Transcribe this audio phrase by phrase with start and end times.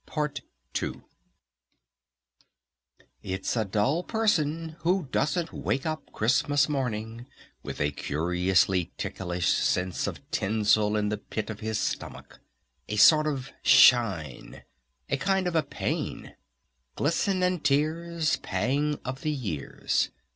[0.07, 0.41] PART
[0.81, 1.03] II
[3.21, 7.27] It's a dull person who doesn't wake up Christmas Morning
[7.61, 12.39] with a curiously ticklish sense of Tinsel in the pit of his stomach!
[12.89, 14.63] A sort of a Shine!
[15.07, 16.35] A kind of a Pain!
[16.95, 20.09] "Glisten and Tears, Pang of the years."